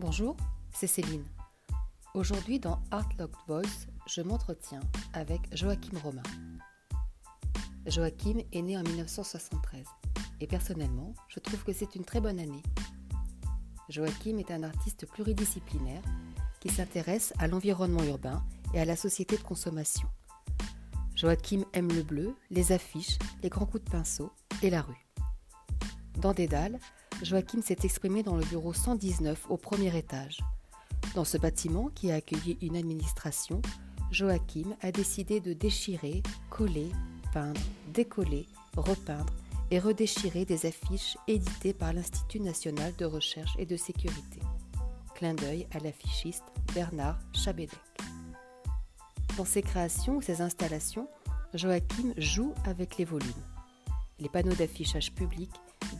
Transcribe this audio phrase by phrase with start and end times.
[0.00, 0.34] Bonjour,
[0.72, 1.26] c'est Céline.
[2.14, 4.80] Aujourd'hui dans Art Locked Voice, je m'entretiens
[5.12, 6.22] avec Joachim Romain.
[7.84, 9.84] Joachim est né en 1973
[10.40, 12.62] et personnellement, je trouve que c'est une très bonne année.
[13.90, 16.02] Joachim est un artiste pluridisciplinaire
[16.60, 20.08] qui s'intéresse à l'environnement urbain et à la société de consommation.
[21.14, 24.32] Joachim aime le bleu, les affiches, les grands coups de pinceau
[24.62, 25.06] et la rue.
[26.16, 26.78] Dans Dédale,
[27.22, 30.38] Joachim s'est exprimé dans le bureau 119 au premier étage.
[31.14, 33.60] Dans ce bâtiment qui a accueilli une administration,
[34.10, 36.90] Joachim a décidé de déchirer, coller,
[37.32, 37.60] peindre,
[37.92, 38.46] décoller,
[38.76, 39.32] repeindre
[39.70, 44.40] et redéchirer des affiches éditées par l'Institut national de recherche et de sécurité.
[45.14, 47.78] Clin d'œil à l'affichiste Bernard Chabedec.
[49.36, 51.08] Dans ses créations ou ses installations,
[51.52, 53.28] Joachim joue avec les volumes.
[54.18, 55.50] Les panneaux d'affichage public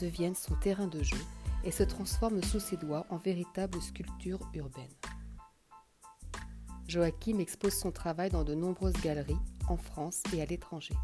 [0.01, 1.19] deviennent son terrain de jeu
[1.63, 4.89] et se transforment sous ses doigts en véritables sculptures urbaines.
[6.89, 9.37] Joachim expose son travail dans de nombreuses galeries
[9.69, 10.95] en France et à l'étranger.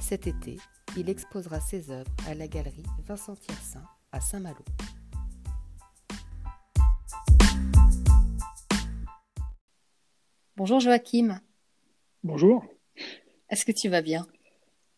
[0.00, 0.58] Cet été,
[0.96, 4.64] il exposera ses œuvres à la galerie Vincent Tiersin à Saint-Malo.
[10.56, 11.40] Bonjour Joachim.
[12.22, 12.64] Bonjour.
[13.48, 14.26] Est-ce que tu vas bien?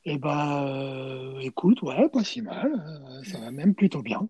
[0.07, 2.73] Eh ben, écoute, ouais, pas si mal.
[2.75, 4.29] Euh, ça va même plutôt bien.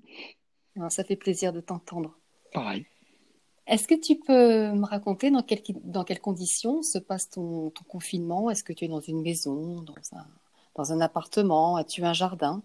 [0.80, 2.16] Ah, ça fait plaisir de t'entendre.
[2.52, 2.86] Pareil.
[3.66, 5.44] Est-ce que tu peux me raconter dans,
[5.84, 8.50] dans quelles conditions se passe ton, confinement?
[8.50, 10.26] Est-ce que tu es dans une maison, dans un,
[10.76, 11.76] dans un appartement?
[11.76, 12.62] As-tu un jardin?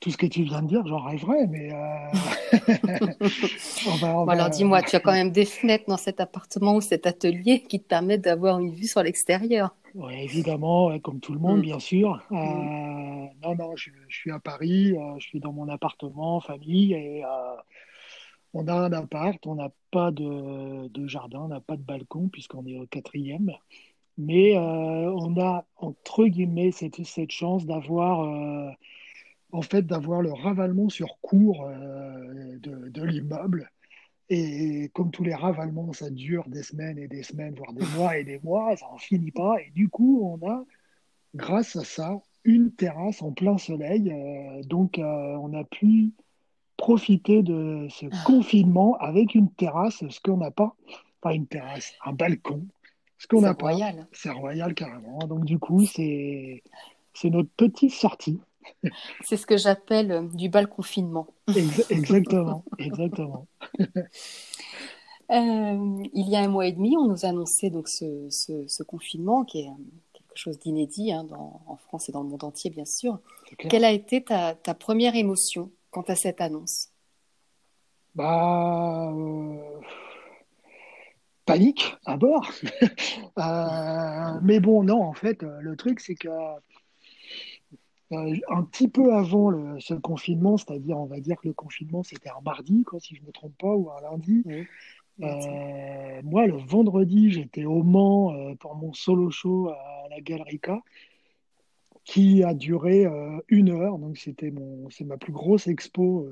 [0.00, 1.72] Tout ce que tu viens de dire, j'en rêverais, mais.
[1.72, 2.08] Euh,
[4.28, 7.80] alors dis-moi, tu as quand même des fenêtres dans cet appartement ou cet atelier qui
[7.80, 9.74] te permettent d'avoir une vue sur l'extérieur?
[9.96, 11.62] Oui, évidemment, comme tout le monde, mm.
[11.62, 12.22] bien sûr.
[12.30, 13.30] Euh, mm.
[13.42, 17.24] non, non, je, suis à Paris, euh, je suis dans mon appartement, famille, et
[18.52, 22.28] on a un appart, on n'a pas de, de, jardin, on n'a pas de balcon,
[22.28, 23.52] puisqu'on est au quatrième.
[24.18, 28.76] Mais on a, entre guillemets, cette, cette chance d'avoir
[29.52, 33.70] en fait d'avoir le ravalement sur cours euh, de, l'immeuble.
[34.28, 38.18] Et comme tous les ravalements, ça dure des semaines et des semaines, voire des mois
[38.18, 39.56] et des mois, ça n'en finit pas.
[39.60, 40.64] Et du coup, on a,
[41.34, 44.10] grâce à ça, une terrasse en plein soleil.
[44.10, 46.12] Euh, donc, euh, on a pu
[46.76, 48.16] profiter de ce ah.
[48.26, 50.74] confinement avec une terrasse, ce qu'on n'a pas.
[51.20, 52.66] Pas une terrasse, un balcon.
[53.18, 53.72] Ce qu'on n'a pas.
[54.12, 55.18] C'est royal carrément.
[55.20, 56.62] Donc, du coup, c'est
[57.24, 58.40] notre petite sortie.
[59.24, 61.26] C'est ce que j'appelle euh, du bal confinement.
[61.90, 63.46] exactement, exactement.
[65.32, 69.44] Euh, il y a un mois et demi, on nous a annoncé donc ce, confinement
[69.44, 69.72] qui est euh,
[70.12, 73.18] quelque chose d'inédit hein, en France et dans le monde entier, bien sûr.
[73.58, 76.90] Quelle a été ta, première émotion quant à cette annonce?
[78.14, 79.12] Bah.
[81.44, 82.48] Panique à bord.
[84.42, 86.28] mais bon, non, en fait, le truc, c'est que
[88.12, 92.02] euh, un petit peu avant le, ce confinement, c'est-à-dire, on va dire que le confinement,
[92.02, 94.44] c'était un mardi, quoi, si je ne me trompe pas, ou un lundi.
[95.22, 100.60] Euh, moi, le vendredi, j'étais au Mans euh, pour mon solo show à la Galerie
[102.04, 103.06] qui a duré
[103.48, 103.98] une heure.
[103.98, 106.28] Donc, c'était mon, c'est ma plus grosse expo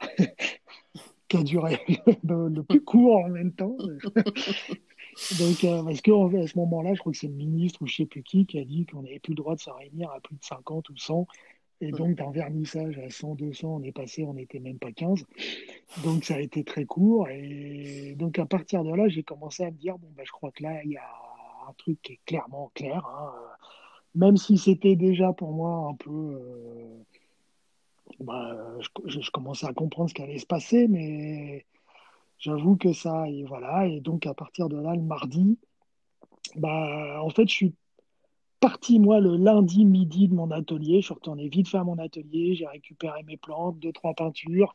[1.28, 1.80] qui a duré
[2.22, 3.76] le, plus court en même temps.
[5.38, 6.12] Donc, euh, parce qu'à
[6.46, 8.58] ce moment-là, je crois que c'est le ministre ou je ne sais plus qui qui
[8.58, 10.96] a dit qu'on n'avait plus le droit de se réunir à plus de 50 ou
[10.96, 11.26] 100.
[11.80, 15.24] Et donc, d'un vernissage à 100, 200, on est passé, on n'était même pas 15.
[16.02, 17.28] Donc, ça a été très court.
[17.28, 20.50] Et donc, à partir de là, j'ai commencé à me dire, bon, bah, je crois
[20.50, 21.10] que là, il y a
[21.68, 23.04] un truc qui est clairement clair.
[23.06, 23.32] Hein.
[24.14, 26.10] Même si c'était déjà pour moi un peu...
[26.10, 27.02] Euh,
[28.20, 31.64] bah, je, je, commençais à comprendre ce qui allait se passer, mais
[32.38, 33.86] J'avoue que ça, et voilà.
[33.86, 35.58] Et donc, à partir de là, le mardi,
[36.56, 37.74] bah, en fait, je suis
[38.60, 41.00] parti, moi, le lundi midi de mon atelier.
[41.00, 42.54] Je suis retourné vite faire mon atelier.
[42.54, 44.74] J'ai récupéré mes plantes, deux, trois peintures,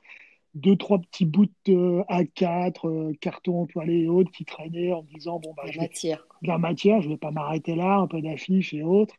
[0.53, 5.07] deux, trois petits bouts de A4, euh, cartons toilés et autres qui traînaient en me
[5.07, 6.25] disant, bon, bah, la matière.
[6.41, 9.15] la matière, je ne vais pas m'arrêter là, un peu d'affiches et autres.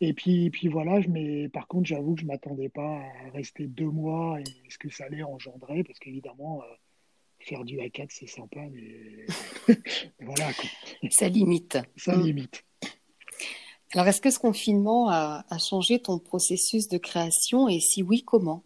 [0.00, 3.30] Et puis, puis voilà, je mais par contre, j'avoue que je ne m'attendais pas à
[3.32, 6.74] rester deux mois et ce que ça allait engendrer, parce qu'évidemment, euh,
[7.46, 9.26] faire du A4, c'est sympa, mais
[10.20, 10.50] voilà.
[11.10, 11.78] Ça limite.
[11.96, 12.22] Ça mm.
[12.22, 12.64] limite.
[13.94, 18.64] Alors, est-ce que ce confinement a, changé ton processus de création et si oui, comment?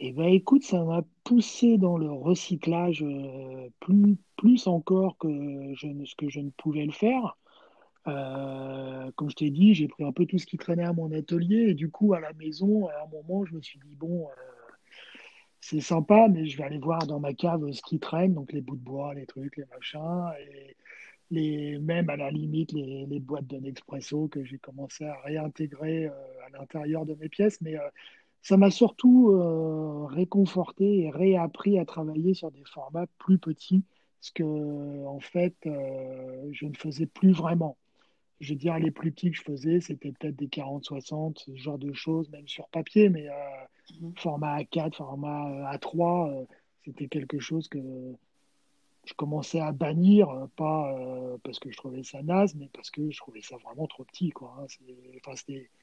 [0.00, 5.28] Eh bien, écoute, ça m'a poussé dans le recyclage euh, plus, plus encore que
[5.74, 7.36] je, ce que je ne pouvais le faire.
[8.08, 11.12] Euh, comme je t'ai dit, j'ai pris un peu tout ce qui traînait à mon
[11.12, 14.26] atelier et du coup, à la maison, à un moment, je me suis dit, bon,
[14.26, 14.59] euh,
[15.70, 18.60] c'est sympa, mais je vais aller voir dans ma cave ce qui traîne, donc les
[18.60, 20.76] bouts de bois, les trucs, les machins, et
[21.30, 26.06] les, même à la limite les, les boîtes de Nespresso que j'ai commencé à réintégrer
[26.06, 26.10] euh,
[26.46, 27.60] à l'intérieur de mes pièces.
[27.60, 27.88] Mais euh,
[28.42, 33.84] ça m'a surtout euh, réconforté et réappris à travailler sur des formats plus petits,
[34.20, 37.76] ce que en fait je ne faisais plus vraiment.
[38.40, 41.78] Je veux dire, les plus petits que je faisais, c'était peut-être des 40-60, ce genre
[41.78, 43.28] de choses, même sur papier, mais
[44.00, 44.12] mmh.
[44.16, 46.46] format A4, format A3,
[46.84, 47.78] c'était quelque chose que
[49.04, 52.90] je commençais à bannir, euh, pas euh, parce que je trouvais ça naze, mais parce
[52.90, 54.30] que je trouvais ça vraiment trop petit.
[54.30, 54.54] Quoi.
[54.58, 54.66] Hein.
[55.26, 55.34] Enfin,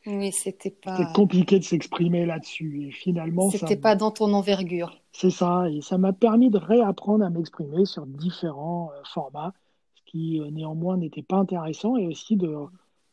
[0.05, 1.11] oui, c'était pas.
[1.13, 2.87] compliqué de s'exprimer là-dessus.
[2.87, 5.01] Et finalement, c'était pas dans ton envergure.
[5.11, 9.53] C'est ça, et ça m'a permis de réapprendre à m'exprimer sur différents euh, formats,
[9.95, 12.55] ce qui néanmoins n'était pas intéressant, et aussi de,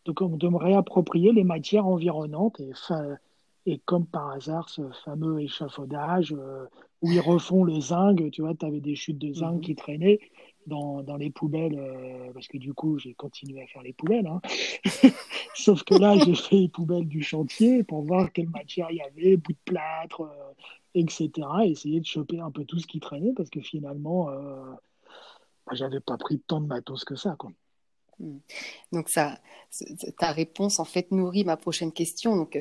[0.04, 2.72] de, de, me réapproprier les matières environnantes et,
[3.66, 6.34] et comme par hasard, ce fameux échafaudage
[7.04, 8.30] où ils refont le zinc.
[8.30, 9.60] Tu vois, tu avais des chutes de zinc mhm.
[9.60, 10.20] qui traînaient
[10.66, 14.26] dans, dans les poubelles, euh, parce que du coup, j'ai continué à faire les poubelles.
[14.26, 14.40] Hein.
[15.54, 19.02] Sauf que là, j'ai fait les poubelles du chantier pour voir quelle matière il y
[19.02, 20.52] avait, bout de plâtre, euh,
[20.94, 21.30] etc.
[21.64, 24.72] Et essayer de choper un peu tout ce qui traînait, parce que finalement, euh,
[25.66, 27.36] bah, j'avais pas pris tant de matos que ça.
[27.38, 27.52] Quoi.
[28.18, 28.38] Hmm.
[28.92, 29.38] Donc ça,
[30.18, 32.36] ta réponse en fait nourrit ma prochaine question.
[32.36, 32.58] Donc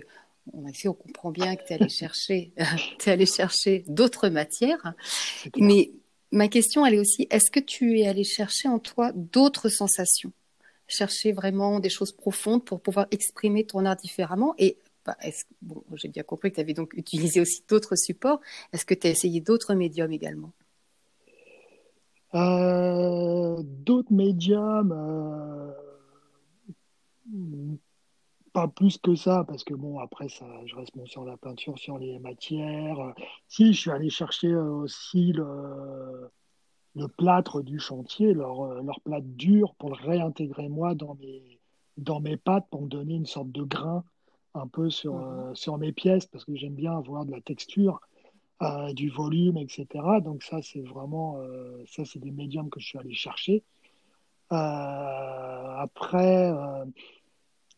[0.51, 2.53] on, on comprend bien que tu es allé chercher,
[3.05, 4.93] es allé chercher d'autres matières.
[5.57, 5.91] Mais
[6.31, 10.33] ma question, elle est aussi, est-ce que tu es allé chercher en toi d'autres sensations?
[10.87, 14.53] Chercher vraiment des choses profondes pour pouvoir exprimer ton art différemment?
[14.57, 15.17] Et bah,
[15.61, 18.41] bon, j'ai bien compris que tu avais donc utilisé aussi d'autres supports.
[18.73, 20.51] Est-ce que tu as essayé d'autres médiums également?
[22.35, 25.71] Euh, D'autres médiums euh,
[28.53, 31.77] pas plus que ça, parce que bon, après, ça, je reste bon, sur la peinture,
[31.77, 33.13] sur les matières.
[33.47, 36.29] Si, je suis allé chercher euh, aussi le,
[36.95, 41.59] le plâtre du chantier, leur, euh, leur plâtre dur, pour le réintégrer moi dans mes,
[41.97, 44.03] dans mes pattes, pour me donner une sorte de grain
[44.53, 45.23] un peu sur, mhm.
[45.23, 47.99] euh, sur mes pièces, parce que j'aime bien avoir de la texture,
[48.93, 49.85] du volume, etc.
[50.23, 51.37] Donc ça, c'est vraiment,
[51.85, 53.61] ça, c'est des médiums que je suis allé chercher.
[54.49, 56.49] après,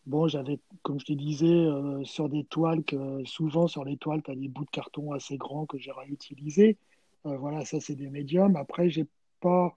[0.06, 4.22] Bon, j'avais, comme je te disais, euh, sur des toiles, que, souvent sur les toiles,
[4.22, 6.78] tu des bouts de carton assez grands que j'ai réutilisés.
[7.26, 8.56] Euh, voilà, ça, c'est des médiums.
[8.56, 9.06] Après, j'ai
[9.42, 9.76] pas.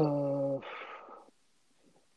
[0.00, 0.58] Euh,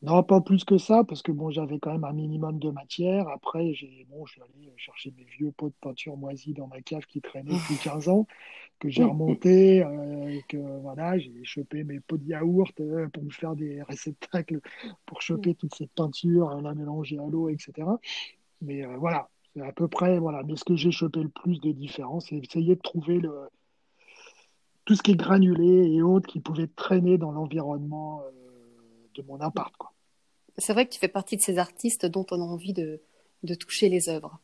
[0.03, 3.27] non, pas plus que ça, parce que bon, j'avais quand même un minimum de matière.
[3.27, 6.81] Après, j'ai, bon, je suis allé chercher mes vieux pots de peinture moisis dans ma
[6.81, 8.25] cave qui traînaient depuis 15 ans,
[8.79, 13.23] que j'ai remonté, euh, et que voilà, j'ai chopé mes pots de yaourt euh, pour
[13.23, 14.59] me faire des réceptacles
[15.05, 17.87] pour choper toute cette peinture, euh, la mélanger à l'eau, etc.
[18.61, 20.41] Mais voilà, c'est à peu près, voilà.
[20.43, 23.49] Mais ce que j'ai chopé le plus de différence, c'est essayer de trouver le,
[24.85, 28.23] tout ce qui est granulé et autres qui pouvait traîner dans l'environnement
[29.21, 29.93] de mon appart, quoi
[30.57, 33.01] c'est vrai que tu fais partie de ces artistes dont on a envie de,
[33.59, 34.39] toucher les œuvres.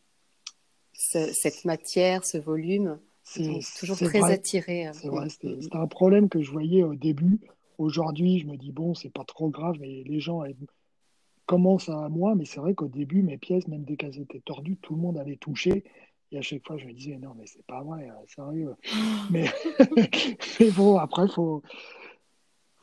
[0.94, 4.88] cette matière, ce volume, c'est toujours très attiré.
[4.88, 7.40] Euh, c'est un problème que je voyais au début.
[7.78, 10.44] Aujourd'hui, je me dis, bon, c'est pas trop grave, mais les gens
[11.46, 12.36] commencent à moi.
[12.36, 15.18] Mais c'est vrai qu'au début, mes pièces, même dès qu'elles étaient tordues, tout le monde
[15.18, 15.84] avait touché.
[16.32, 18.76] Et à chaque fois, je me disais, non, mais c'est pas vrai, euh, sérieux.
[19.30, 19.46] mais,
[20.60, 21.32] mais bon, après, il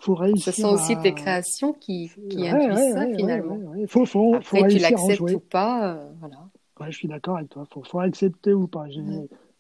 [0.04, 3.58] faut, ce sont aussi tes créations qui, qui induisent ça finalement.
[3.88, 6.90] Faut, faut, Après, tu l'acceptes ou pas, euh, voilà.
[6.90, 7.66] je suis d'accord avec toi.
[7.74, 8.84] Il faut, accepter ou pas.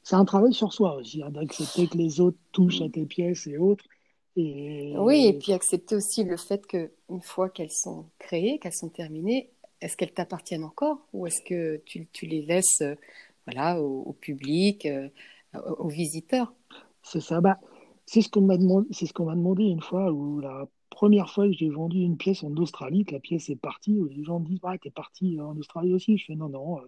[0.02, 3.46] C'est un travail sur soi aussi, hein, d'accepter que les autres touchent à tes pièces
[3.46, 3.84] et autres.
[4.36, 4.92] Et...
[4.98, 9.50] Oui, et puis accepter aussi le fait qu'une fois qu'elles sont créées, qu'elles sont terminées,
[9.80, 12.94] est-ce qu'elles t'appartiennent encore ou est-ce que tu, tu, les laisses euh,
[13.46, 15.08] voilà, au, public, euh,
[15.54, 16.52] aux, visiteurs
[17.02, 17.40] C'est ça.
[17.40, 17.60] Bah,
[18.06, 21.30] c'est ce qu'on m'a demandé, c'est ce qu'on m'a demandé une fois où la première
[21.30, 24.24] fois que j'ai vendu une pièce en Australie, que la pièce est partie, où les
[24.24, 26.18] gens me disent ah t'es parti en Australie aussi.
[26.18, 26.82] Je fais non non, euh,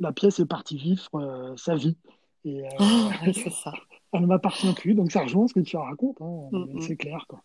[0.00, 1.96] la pièce est partie vivre euh, sa vie.
[2.44, 3.72] Et euh, oh, c'est ça.
[4.12, 6.20] Elle ne m'appartient plus, donc ça rejoint ce que tu racontes.
[6.22, 6.80] Hein, mm, mm.
[6.80, 7.42] C'est clair quoi.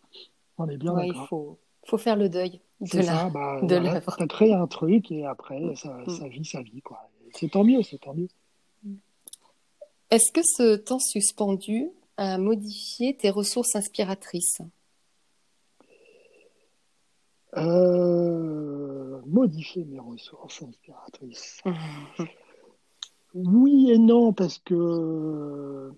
[0.56, 1.14] On est bien d'accord.
[1.14, 4.16] Il faut, faut faire le deuil de la, bah, de l'œuvre.
[4.16, 6.10] Tu as créé un truc et après ça, mm.
[6.10, 6.98] ça vit sa vie quoi.
[7.32, 8.28] C'est tant mieux, c'est tant mieux.
[10.10, 14.60] Est-ce que ce temps suspendu à modifier tes ressources inspiratrices
[17.56, 21.62] euh, Modifier mes ressources inspiratrices.
[23.34, 25.92] oui et non, parce que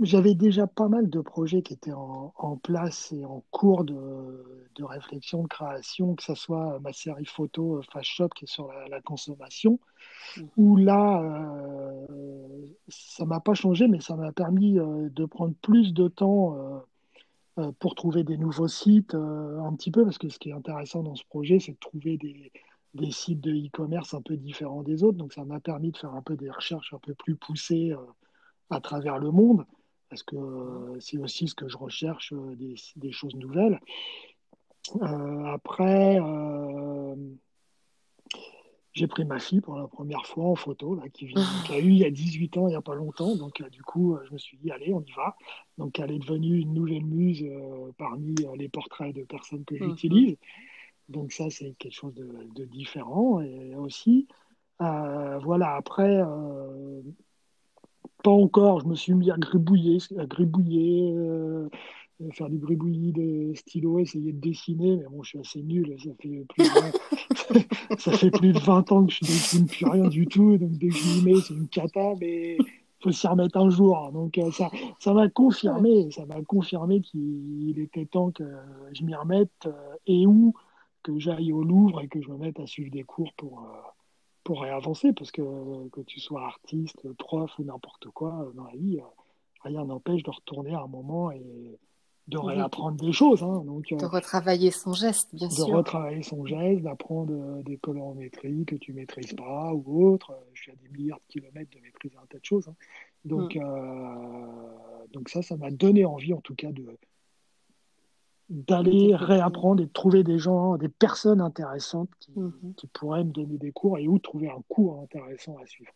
[0.00, 5.42] j'avais déjà pas mal de projets qui étaient en, place et en cours de, réflexion,
[5.42, 9.80] de création, que ce soit ma série photo Fast Shop qui est sur la, consommation,
[10.36, 10.42] mmh.
[10.56, 15.92] où là, euh, ça m'a pas changé, mais ça m'a permis euh, de prendre plus
[15.92, 16.56] de temps
[17.58, 21.02] euh, pour trouver des nouveaux sites, un petit peu, parce que ce qui est intéressant
[21.02, 22.52] dans ce projet, c'est de trouver des,
[22.94, 25.18] des sites de e-commerce un peu différents des autres.
[25.18, 27.92] Donc ça m'a permis de faire un peu des recherches un peu plus poussées
[28.70, 29.64] à travers le monde
[30.08, 32.56] parce que euh, c'est aussi ce que je recherche, euh,
[32.96, 33.80] des, choses nouvelles.
[35.02, 36.18] Euh, après,
[38.92, 41.32] j'ai pris ma fille pour la première fois en photo, là, qui,
[41.70, 43.36] a eu il y a 18 ans, il n'y a pas longtemps.
[43.36, 45.36] Donc, du coup, je me suis dit, allez, on y va.
[45.76, 47.44] Donc, elle est devenue une nouvelle muse
[47.98, 49.90] parmi les portraits de personnes que mhm.
[49.90, 50.36] j'utilise.
[51.08, 53.40] Donc, ça, c'est quelque chose de, différent.
[53.40, 54.26] Et aussi,
[54.78, 56.22] voilà, après,
[58.22, 61.68] pas encore, je me suis mis à gribouiller, à gribouiller, euh,
[62.32, 66.10] faire du gribouillis de stylo, essayer de dessiner, mais bon, je suis assez nul, ça
[66.20, 69.86] fait plus de 20, ça fait plus de 20 ans que je ne dessine plus
[69.86, 73.26] rien du tout, donc dès que je mets, c'est une cata, mais il faut s'y
[73.28, 74.10] remettre un jour.
[74.12, 78.44] Donc euh, ça, ça m'a confirmé, ça m'a confirmé qu'il était temps que
[78.92, 80.54] je m'y remette euh, et où
[81.04, 83.62] que j'aille au Louvre et que je me mette à suivre des cours pour
[84.48, 85.42] pour avancer, parce que
[85.90, 89.04] que tu sois artiste, prof ou n'importe quoi euh, dans la vie, euh,
[89.60, 91.78] rien n'empêche de retourner à un moment et
[92.28, 93.42] de réapprendre des choses.
[93.42, 95.66] Hein, donc, de euh, retravailler son geste, bien sûr.
[95.66, 100.34] De retravailler son geste, d'apprendre des colorimétries que tu maîtrises pas ou autre.
[100.54, 102.68] Je suis à des milliards de kilomètres de maîtriser un tas de choses.
[102.68, 102.76] Hein.
[103.26, 105.12] Donc, mm.
[105.12, 106.86] donc ça, ça m'a donné envie en tout cas de,
[108.48, 112.74] d'aller réapprendre et de trouver des gens, des personnes intéressantes mhm.
[112.76, 115.92] qui, pourraient me donner des cours et où trouver un cours intéressant à suivre.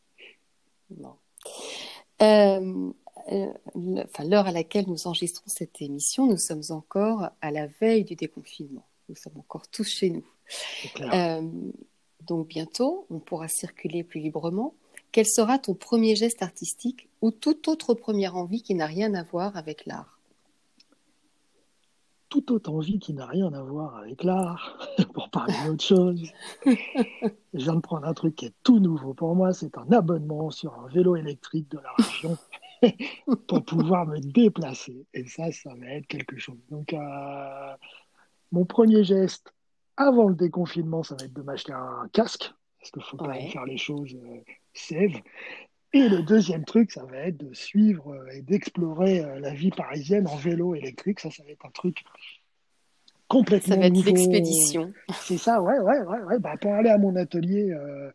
[2.21, 2.93] Euh,
[3.33, 8.17] euh, l'heure à laquelle nous enregistrons cette émission, nous sommes encore à la veille du
[8.17, 8.87] déconfinement.
[9.09, 10.25] Nous sommes encore tous chez nous.
[11.01, 11.51] Euh,
[12.27, 14.75] donc bientôt, on pourra circuler plus librement.
[15.11, 19.23] Quel sera ton premier geste artistique ou toute autre première envie qui n'a rien à
[19.23, 20.12] voir avec l'art?
[22.33, 24.79] Toute autre envie qui n'a rien à voir avec l'art,
[25.13, 26.33] pour parler d'autre chose.
[26.65, 30.51] Je viens de prendre un truc qui est tout nouveau pour moi, c'est un abonnement
[30.51, 32.39] sur un vélo électrique de la région
[33.49, 35.05] pour pouvoir me déplacer.
[35.13, 36.57] Et ça, ça va être quelque chose.
[36.71, 37.75] Donc, euh,
[38.51, 39.53] mon premier geste
[39.99, 43.47] avant le déconfinement, ça va être de m'acheter un casque, parce qu'il faut quand même
[43.51, 44.41] faire les choses euh,
[44.73, 45.21] safe.
[45.95, 49.71] Et le deuxième truc, ça va être de suivre euh, et d'explorer euh, la vie
[49.71, 51.21] parisienne en vélo électrique.
[51.21, 52.03] Ça, ça va être un truc
[53.29, 54.93] complètement Ça va être l'expédition.
[55.13, 56.39] C'est ça, ouais, ouais, ouais.
[56.39, 58.11] Bah, pour aller à mon atelier euh,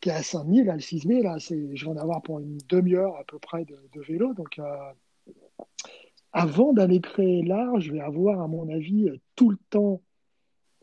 [0.00, 2.58] qui est à Saint-Denis, là, le 6 mai, là, je vais en avoir pour une
[2.68, 4.32] demi-heure à peu près de, vélo.
[4.34, 4.58] Donc,
[6.32, 10.00] avant d'aller créer l'art, je vais avoir, à mon avis, tout le temps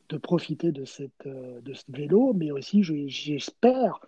[0.10, 4.00] de profiter de, cette, de ce vélo, mais aussi, j'espère,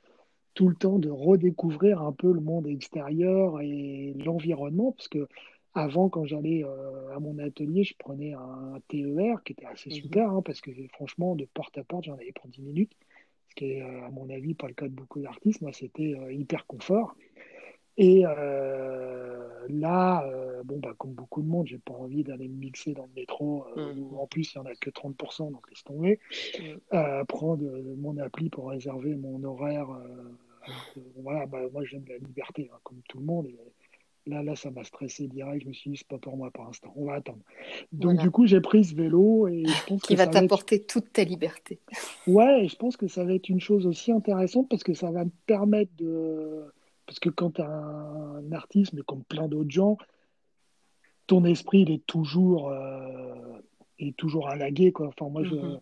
[0.53, 5.27] tout le temps de redécouvrir un peu le monde extérieur et l'environnement, parce que
[5.73, 9.95] avant, quand j'allais euh, à mon atelier, je prenais un TER qui était assez mhm.
[9.95, 12.91] super, hein, parce que franchement, de porte à porte, j'en avais pour 10 minutes,
[13.49, 15.61] ce qui est, euh, à mon avis, pas le cas de beaucoup d'artistes.
[15.61, 17.15] Moi, c'était euh, hyper confort.
[17.97, 18.23] Et
[19.69, 20.25] là,
[20.63, 23.65] bon, bah, comme beaucoup de monde, j'ai pas envie d'aller me mixer dans le métro,
[23.75, 24.17] mhm.
[24.17, 26.19] en plus, il n'y en a que 30%, donc laisse tomber.
[26.59, 27.25] Mhm.
[27.27, 27.63] prendre
[27.97, 29.87] mon appli pour réserver mon horaire
[31.17, 33.47] voilà, bah, moi j'aime la liberté, hein, comme tout le monde.
[34.27, 35.63] là, là, ça m'a stressé direct.
[35.63, 36.93] Je me suis dit, c'est pas pour moi pour l'instant.
[36.95, 37.39] On va attendre.
[37.91, 41.23] Donc, du coup, j'ai pris ce vélo et je pense qui va t'apporter toute ta
[41.23, 41.79] liberté.
[42.27, 45.11] Ouais, et je pense que ça va être une chose aussi intéressante parce que ça
[45.11, 46.65] va me permettre de.
[47.11, 49.97] Parce que quand tu as un artiste, mais comme plein d'autres gens,
[51.27, 53.59] ton esprit, il est toujours, euh,
[53.99, 54.93] est toujours à laguer.
[54.93, 55.07] Quoi.
[55.07, 55.79] Enfin, moi, je, mm-hmm.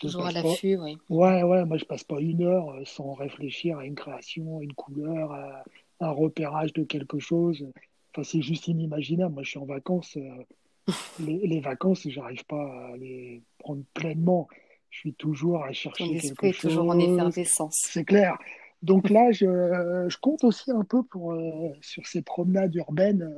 [0.00, 0.96] Toujours à l'affût, oui.
[1.10, 4.62] Ouais, ouais, moi je passe pas une heure euh, sans réfléchir à une création, à
[4.62, 5.64] une couleur, à,
[6.00, 7.66] un repérage de quelque chose.
[8.14, 9.34] Enfin, c'est juste inimaginable.
[9.34, 10.16] Moi je suis en vacances.
[10.16, 10.44] Euh,
[11.20, 14.48] les, les, vacances, j'arrive pas à les prendre pleinement.
[14.88, 17.82] Je suis toujours à chercher Ton quelque est toujours en effervescence.
[17.84, 18.38] C'est clair.
[18.82, 19.46] Donc là, je,
[20.08, 23.28] je, compte aussi un peu pour, euh, sur ces promenades urbaines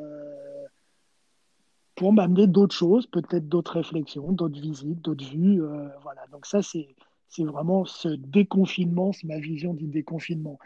[1.95, 5.63] pour m'amener d'autres choses, peut-être d'autres réflexions, d'autres visites, d'autres vues.
[5.63, 6.27] Euh, voilà.
[6.31, 6.89] Donc ça, c'est,
[7.29, 10.59] c'est vraiment ce déconfinement, c'est ma vision du déconfinement.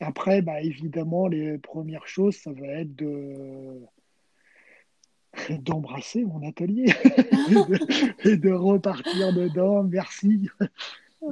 [0.00, 3.80] Après, bah, évidemment, les premières choses, ça va être de
[5.60, 6.86] d'embrasser mon atelier
[8.24, 9.84] et, de, repartir dedans.
[9.84, 10.48] Merci.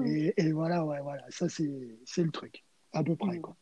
[0.07, 3.38] Et, voilà, ouais, voilà, ça c'est, le truc, à peu près.
[3.38, 3.56] Quoi.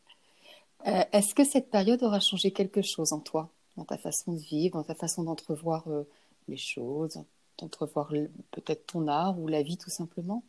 [0.87, 4.39] Euh, est-ce que cette période aura changé quelque chose en toi dans ta façon de
[4.39, 6.07] vivre, dans ta façon d'entrevoir euh,
[6.47, 7.23] les choses,
[7.57, 8.11] d'entrevoir
[8.51, 10.43] peut-être ton art ou la vie tout simplement?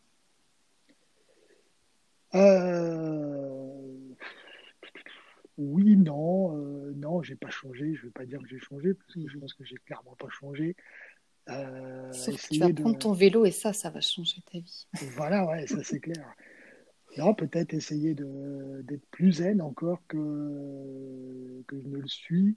[2.35, 4.07] Euh...
[5.59, 6.55] Oui, non,
[6.97, 7.95] non, j'ai pas changé.
[7.95, 10.31] Je vais pas dire que j'ai changé parce que je pense que j'ai clairement pas
[10.31, 10.75] changé.
[11.49, 12.13] Euh,
[12.51, 14.87] tu vas prendre ton vélo et ça, ça va changer ta vie.
[15.17, 16.35] Voilà, ouais, ça c'est clair.
[17.19, 22.57] Non, peut-être essayer d'être plus zen encore que, que je ne le suis,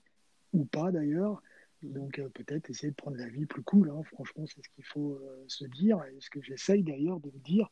[0.54, 1.42] ou pas d'ailleurs.
[1.82, 3.90] Donc euh, peut-être essayer de prendre la vie plus cool.
[3.90, 4.02] Hein.
[4.14, 7.40] Franchement, c'est ce qu'il faut euh, se dire et ce que j'essaye d'ailleurs de me
[7.40, 7.70] dire.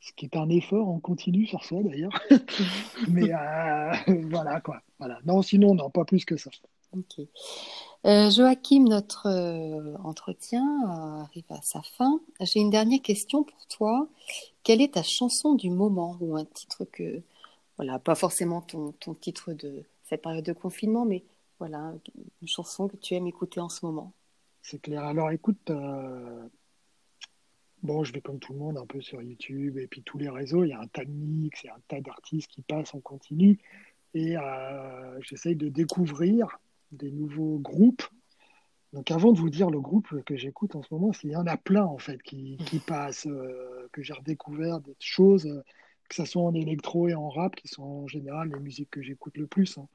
[0.00, 2.18] Ce qui est un effort en continu sur soi d'ailleurs.
[3.08, 3.92] Mais euh,
[4.30, 4.82] voilà quoi.
[4.98, 5.20] Voilà.
[5.24, 6.50] Non, sinon, non, pas plus que ça.
[6.92, 7.26] Ok.
[8.04, 9.28] Joachim, notre
[10.02, 10.64] entretien
[11.20, 12.20] arrive à sa fin.
[12.40, 14.08] J'ai une dernière question pour toi.
[14.64, 17.22] Quelle est ta chanson du moment ou un titre que,
[17.76, 21.22] voilà, pas forcément ton, ton titre de cette période de confinement, mais
[21.60, 21.94] voilà,
[22.40, 24.12] une chanson que tu aimes écouter en ce moment?
[24.62, 25.04] C'est clair.
[25.04, 26.48] Alors écoute, euh,
[27.84, 30.28] bon, je vais comme tout le monde un peu sur YouTube et puis tous les
[30.28, 30.64] réseaux.
[30.64, 32.94] Il y a un tas de mix, il y a un tas d'artistes qui passent
[32.94, 33.60] en continu.
[34.14, 36.58] Et euh, j'essaye de découvrir
[36.92, 38.04] des nouveaux groupes.
[38.92, 41.46] Donc avant de vous dire le groupe que j'écoute en ce moment, il y en
[41.46, 45.48] a plein en fait qui, passent, euh, que j'ai redécouvert des choses,
[46.08, 49.02] que ce soit en électro et en rap, qui sont en général les musiques que
[49.02, 49.78] j'écoute le plus.
[49.78, 49.88] Hein.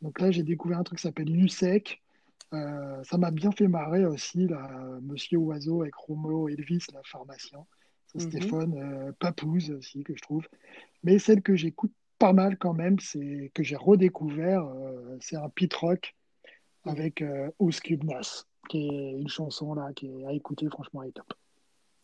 [0.00, 2.00] Donc là, j'ai découvert un truc qui s'appelle Lusec.
[2.54, 4.70] Euh, ça m'a bien fait marrer aussi, là,
[5.02, 7.66] Monsieur Oiseau avec Romo Elvis, la pharmacien.
[8.14, 8.20] Mhm.
[8.20, 10.48] Stéphane euh, Papouze aussi, que je trouve.
[11.02, 15.48] Mais celle que j'écoute pas mal quand même, c'est que j'ai redécouvert, euh, c'est un
[15.48, 16.16] pit rock
[16.84, 17.50] avec euh,
[18.68, 21.32] qui est une chanson là qui est à écouter, franchement, elle est top.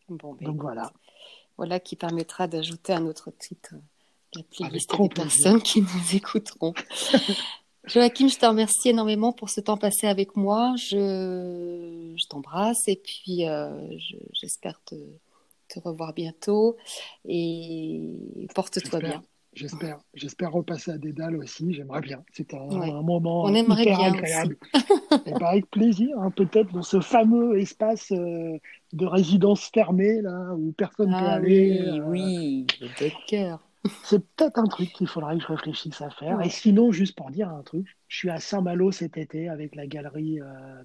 [0.08, 0.92] Bon, ben, Donc voilà.
[1.56, 3.74] Voilà qui permettra d'ajouter un autre titre
[4.34, 6.74] la playlist des personnes qui nous écouteront.
[7.86, 10.74] Joachim, je te remercie énormément pour ce temps passé avec moi.
[10.78, 13.70] Je, je t'embrasse et puis euh,
[14.32, 14.94] j'espère te,
[15.68, 16.76] te, revoir bientôt
[17.26, 19.22] et porte-toi bien.
[19.54, 21.72] J'espère, j'espère repasser à Dédale aussi.
[21.72, 22.24] J'aimerais bien.
[22.33, 22.66] C'est un,
[23.02, 24.57] moment On hyper agréable.
[25.26, 28.59] et ben, avec plaisir, hein, peut-être dans ce fameux espace euh,
[28.92, 31.81] de résidence fermée là où personne ne peut ah aller.
[32.07, 32.88] Oui, euh...
[32.88, 33.61] oui, cœur.
[34.02, 36.40] C'est peut-être un truc qu'il faudrait que je réfléchisse à faire.
[36.40, 39.87] Et sinon, juste pour dire un truc, je suis à Saint-Malo cet été avec la
[39.87, 40.40] galerie.
[40.40, 40.83] Euh,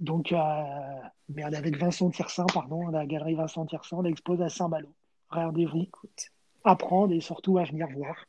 [0.00, 0.36] donc, euh,
[1.28, 4.92] merde, avec Vincent Tirsin, pardon, la galerie Vincent Tirsin, l'expose à Saint-Malo.
[5.30, 5.82] Rendez-vous.
[5.82, 6.32] Écoute.
[6.66, 8.26] Apprendre et surtout à venir voir.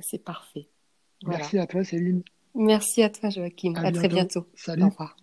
[0.00, 0.68] C'est parfait.
[1.26, 2.22] Merci à toi, Céline.
[2.54, 3.74] Merci à toi, Joachim.
[3.76, 4.46] À, très bientôt.
[4.54, 4.84] Salut.
[4.84, 5.16] Au revoir.